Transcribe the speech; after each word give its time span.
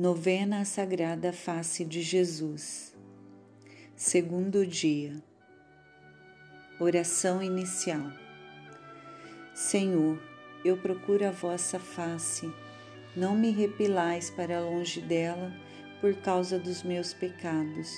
Novena 0.00 0.60
à 0.60 0.64
Sagrada 0.64 1.32
Face 1.32 1.84
de 1.84 2.02
Jesus. 2.02 2.94
Segundo 3.96 4.64
dia. 4.64 5.20
Oração 6.78 7.42
inicial. 7.42 8.08
Senhor, 9.52 10.16
eu 10.64 10.76
procuro 10.76 11.26
a 11.26 11.32
vossa 11.32 11.80
face. 11.80 12.48
Não 13.16 13.34
me 13.34 13.50
repilais 13.50 14.30
para 14.30 14.60
longe 14.60 15.00
dela 15.00 15.52
por 16.00 16.14
causa 16.14 16.60
dos 16.60 16.84
meus 16.84 17.12
pecados. 17.12 17.90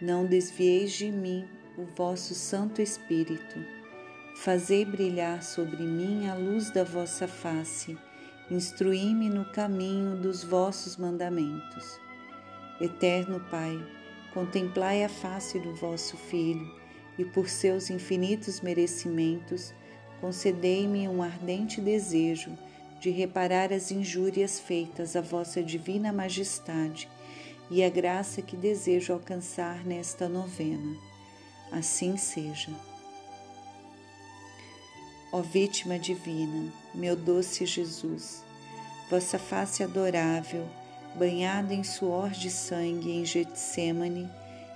Não 0.00 0.24
desvieis 0.24 0.90
de 0.92 1.12
mim 1.12 1.46
o 1.76 1.84
vosso 1.84 2.34
Santo 2.34 2.80
Espírito. 2.80 3.62
Fazei 4.36 4.86
brilhar 4.86 5.42
sobre 5.42 5.82
mim 5.82 6.30
a 6.30 6.34
luz 6.34 6.70
da 6.70 6.82
vossa 6.82 7.28
face 7.28 7.94
instruí-me 8.50 9.28
no 9.28 9.44
caminho 9.46 10.16
dos 10.16 10.44
vossos 10.44 10.96
mandamentos. 10.96 11.98
Eterno 12.80 13.40
Pai, 13.50 13.82
contemplai 14.32 15.02
a 15.02 15.08
face 15.08 15.58
do 15.58 15.74
vosso 15.74 16.16
Filho 16.16 16.70
e, 17.18 17.24
por 17.24 17.48
seus 17.48 17.90
infinitos 17.90 18.60
merecimentos, 18.60 19.74
concedei-me 20.20 21.08
um 21.08 21.22
ardente 21.22 21.80
desejo 21.80 22.56
de 23.00 23.10
reparar 23.10 23.72
as 23.72 23.90
injúrias 23.90 24.60
feitas 24.60 25.16
à 25.16 25.20
vossa 25.20 25.62
divina 25.62 26.12
majestade 26.12 27.08
e 27.70 27.82
a 27.82 27.90
graça 27.90 28.40
que 28.42 28.56
desejo 28.56 29.12
alcançar 29.12 29.84
nesta 29.84 30.28
novena. 30.28 30.96
Assim 31.72 32.16
seja. 32.16 32.70
Ó 35.32 35.42
vítima 35.42 35.98
divina, 35.98 36.72
meu 36.94 37.16
doce 37.16 37.66
Jesus, 37.66 38.44
vossa 39.10 39.38
face 39.38 39.82
adorável, 39.82 40.64
banhada 41.16 41.74
em 41.74 41.82
suor 41.82 42.30
de 42.30 42.48
sangue 42.48 43.10
em 43.10 43.24
Getsemane, 43.24 44.30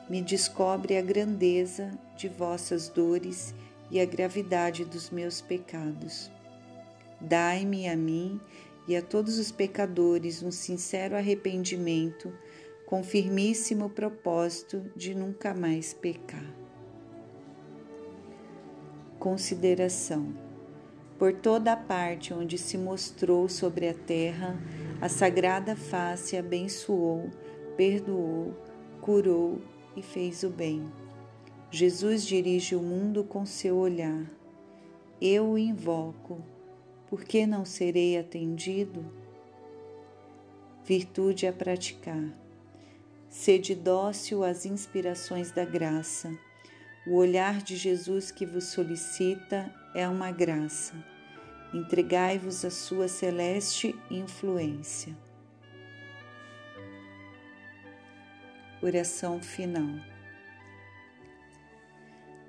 me 0.08 0.20
descobre 0.20 0.96
a 0.96 1.02
grandeza 1.02 1.92
de 2.16 2.28
vossas 2.28 2.88
dores 2.88 3.54
e 3.92 4.00
a 4.00 4.04
gravidade 4.04 4.84
dos 4.84 5.08
meus 5.08 5.40
pecados. 5.40 6.28
Dai-me 7.20 7.88
a 7.88 7.96
mim 7.96 8.40
e 8.88 8.96
a 8.96 9.02
todos 9.02 9.38
os 9.38 9.52
pecadores 9.52 10.42
um 10.42 10.50
sincero 10.50 11.14
arrependimento, 11.14 12.32
com 12.86 13.04
firmíssimo 13.04 13.88
propósito 13.88 14.84
de 14.96 15.14
nunca 15.14 15.54
mais 15.54 15.94
pecar. 15.94 16.59
Consideração: 19.20 20.32
Por 21.18 21.34
toda 21.34 21.74
a 21.74 21.76
parte 21.76 22.32
onde 22.32 22.56
se 22.56 22.78
mostrou 22.78 23.50
sobre 23.50 23.86
a 23.86 23.92
terra, 23.92 24.58
a 24.98 25.10
sagrada 25.10 25.76
face 25.76 26.38
abençoou, 26.38 27.28
perdoou, 27.76 28.54
curou 29.02 29.60
e 29.94 30.00
fez 30.00 30.42
o 30.42 30.48
bem. 30.48 30.90
Jesus 31.70 32.24
dirige 32.24 32.74
o 32.74 32.80
mundo 32.80 33.22
com 33.22 33.44
seu 33.44 33.76
olhar. 33.76 34.24
Eu 35.20 35.50
o 35.50 35.58
invoco, 35.58 36.38
por 37.06 37.22
que 37.22 37.46
não 37.46 37.66
serei 37.66 38.16
atendido? 38.16 39.04
Virtude 40.82 41.46
a 41.46 41.52
praticar. 41.52 42.24
Sede 43.28 43.74
dócil 43.74 44.42
às 44.42 44.64
inspirações 44.64 45.52
da 45.52 45.66
graça 45.66 46.34
o 47.10 47.16
olhar 47.16 47.60
de 47.60 47.76
Jesus 47.76 48.30
que 48.30 48.46
vos 48.46 48.66
solicita 48.66 49.68
é 49.92 50.06
uma 50.06 50.30
graça. 50.30 50.94
Entregai-vos 51.74 52.64
à 52.64 52.70
sua 52.70 53.08
celeste 53.08 53.98
influência. 54.08 55.16
Oração 58.80 59.42
final. 59.42 59.90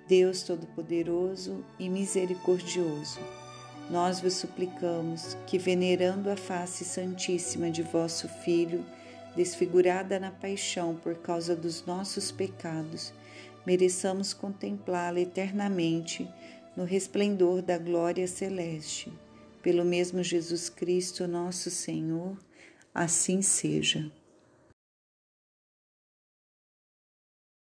Deus 0.07 0.43
Todo-Poderoso 0.43 1.65
e 1.79 1.89
Misericordioso, 1.89 3.19
nós 3.89 4.21
vos 4.21 4.35
suplicamos 4.35 5.35
que, 5.47 5.57
venerando 5.57 6.29
a 6.29 6.37
face 6.37 6.85
santíssima 6.85 7.71
de 7.71 7.81
vosso 7.81 8.29
Filho, 8.29 8.85
desfigurada 9.35 10.19
na 10.19 10.31
paixão 10.31 10.95
por 10.95 11.15
causa 11.15 11.55
dos 11.55 11.85
nossos 11.85 12.31
pecados, 12.31 13.13
mereçamos 13.65 14.33
contemplá-la 14.33 15.19
eternamente 15.19 16.27
no 16.75 16.83
resplendor 16.83 17.61
da 17.61 17.77
glória 17.77 18.27
celeste. 18.27 19.11
Pelo 19.61 19.85
mesmo 19.85 20.23
Jesus 20.23 20.69
Cristo, 20.69 21.27
nosso 21.27 21.69
Senhor, 21.69 22.37
assim 22.93 23.41
seja. 23.41 24.11